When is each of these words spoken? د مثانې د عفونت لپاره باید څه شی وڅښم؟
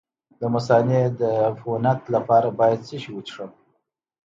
د 0.39 0.41
مثانې 0.53 1.01
د 1.19 1.21
عفونت 1.49 2.01
لپاره 2.15 2.47
باید 2.59 2.79
څه 2.87 2.95
شی 3.01 3.09
وڅښم؟ 3.13 3.51